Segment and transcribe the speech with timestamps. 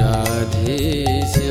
[0.00, 1.43] Radhesh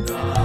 [0.00, 0.39] No.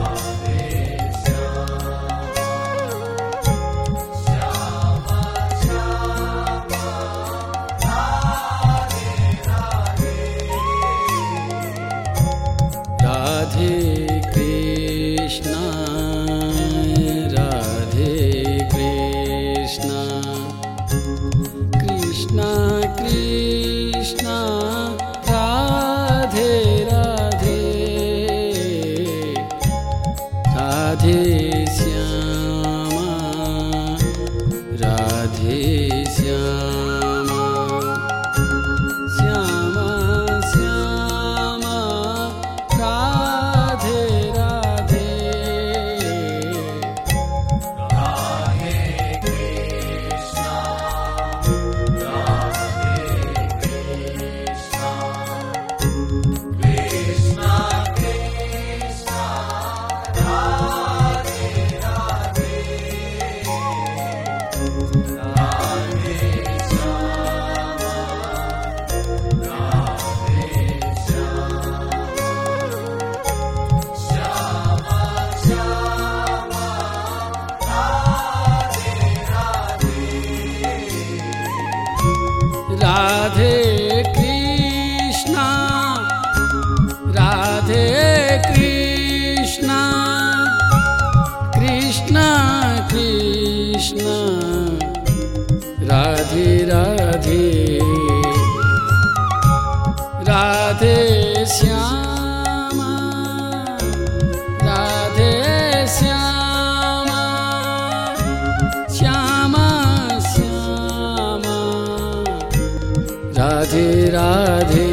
[113.64, 114.83] Radhe Radhe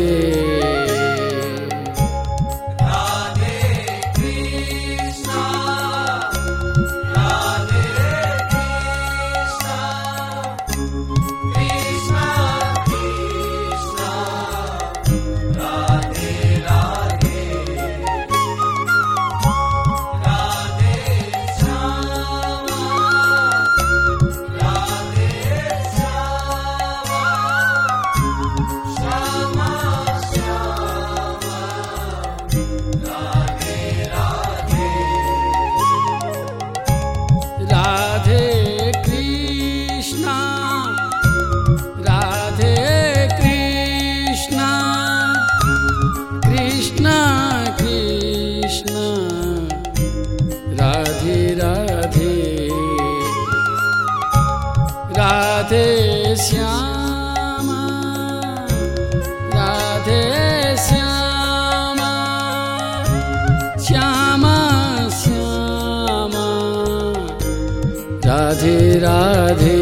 [69.00, 69.81] Radhe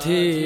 [0.00, 0.39] Radhe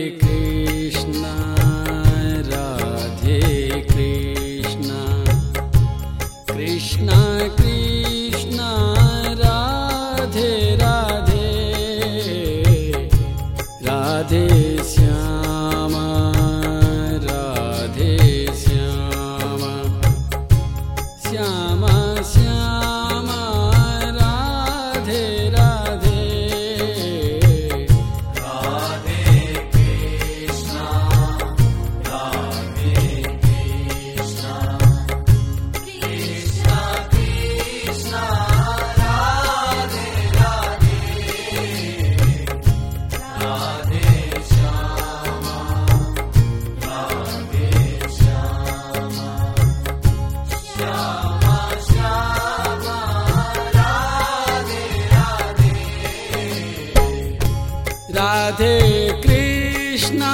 [58.44, 58.78] Radhe
[59.24, 60.32] Krishna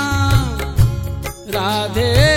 [1.55, 2.30] Radhe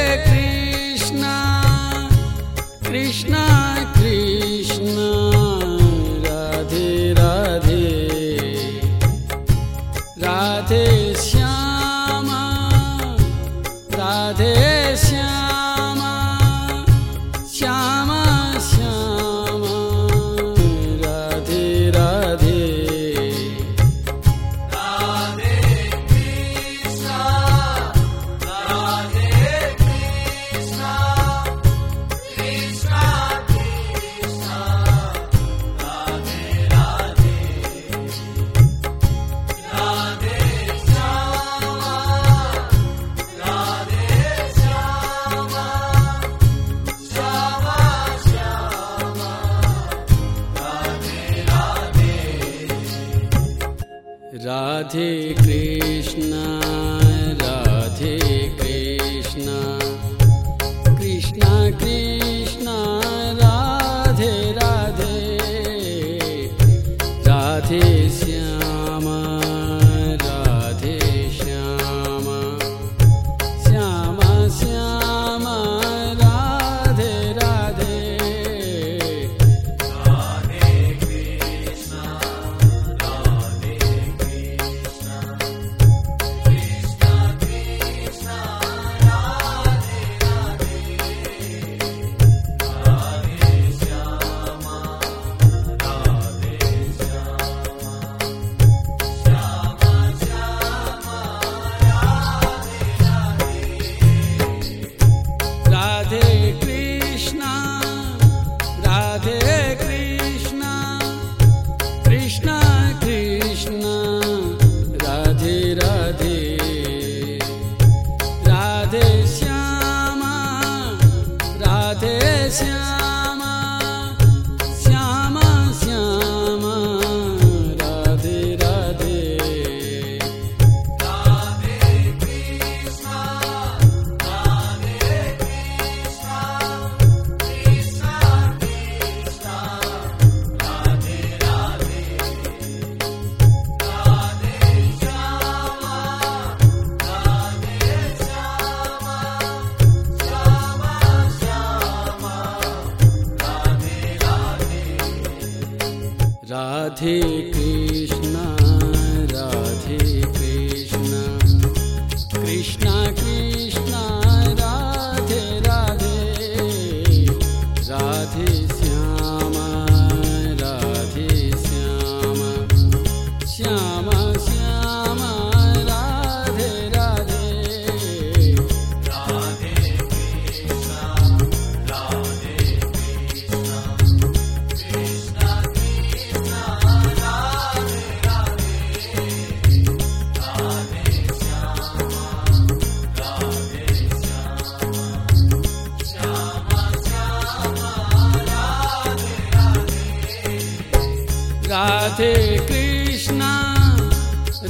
[201.73, 202.33] Radhe
[202.69, 203.51] Krishna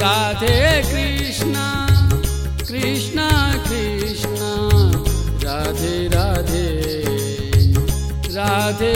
[0.01, 0.59] Radhe
[0.91, 1.63] Krishna
[2.67, 3.27] Krishna
[3.65, 4.51] Krishna
[5.43, 6.69] Radhe Radhe
[8.35, 8.93] Radhe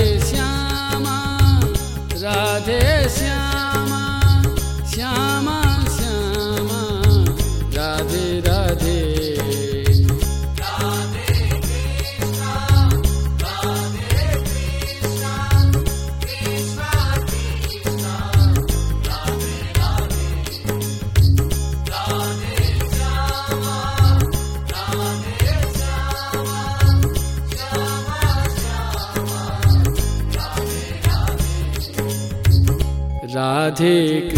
[33.79, 34.36] अधिक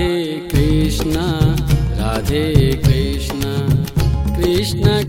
[0.00, 1.14] Radhe Krishna
[1.98, 2.44] Radhe
[2.84, 3.42] Krishna
[4.36, 5.02] Krishna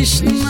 [0.00, 0.49] Krishna.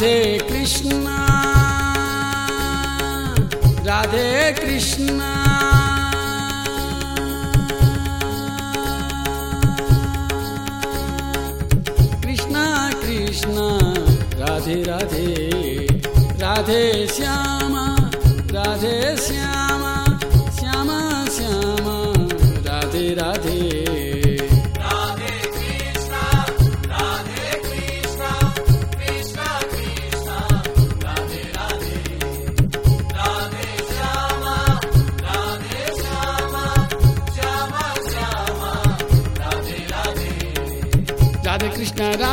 [0.00, 1.06] Radhe Krishna
[3.86, 5.18] Radhe Krishna
[12.22, 12.54] Krishna
[13.02, 13.56] Krishna
[14.40, 15.30] Radhe Radhe
[16.42, 16.84] Radhe
[17.16, 17.86] শ্যামা
[18.54, 19.57] রাধে শ্যাম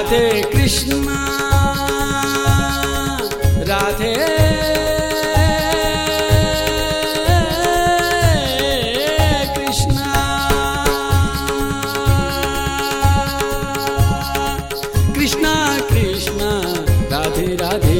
[0.00, 1.16] राधे कृष्णा
[3.68, 4.14] राधे।
[9.56, 9.96] कृष्ण।
[15.14, 15.44] कृष्ण
[15.90, 16.40] कृष्ण
[17.12, 17.99] राधे राधे।